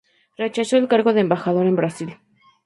Rechazó 0.35 0.77
el 0.77 0.87
cargo 0.87 1.13
de 1.13 1.21
embajador 1.21 1.67
en 1.67 1.75
Brasil. 1.75 2.17